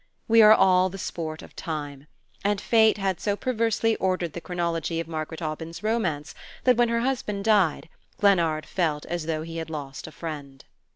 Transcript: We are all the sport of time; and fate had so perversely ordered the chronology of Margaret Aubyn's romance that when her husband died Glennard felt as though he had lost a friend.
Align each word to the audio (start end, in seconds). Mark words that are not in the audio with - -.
We 0.27 0.41
are 0.41 0.51
all 0.51 0.89
the 0.89 0.97
sport 0.97 1.43
of 1.43 1.55
time; 1.55 2.07
and 2.43 2.59
fate 2.59 2.97
had 2.97 3.19
so 3.19 3.35
perversely 3.35 3.95
ordered 3.97 4.33
the 4.33 4.41
chronology 4.41 4.99
of 4.99 5.07
Margaret 5.07 5.43
Aubyn's 5.43 5.83
romance 5.83 6.33
that 6.63 6.75
when 6.75 6.89
her 6.89 7.01
husband 7.01 7.45
died 7.45 7.87
Glennard 8.17 8.65
felt 8.65 9.05
as 9.05 9.27
though 9.27 9.43
he 9.43 9.57
had 9.57 9.69
lost 9.69 10.07
a 10.07 10.11
friend. 10.11 10.65